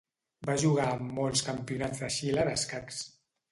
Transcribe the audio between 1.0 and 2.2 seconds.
molts Campionats de